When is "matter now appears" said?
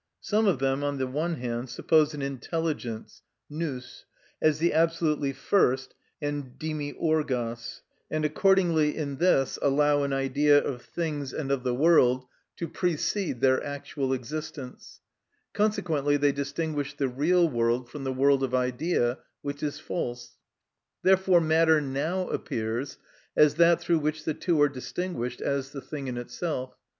21.41-22.97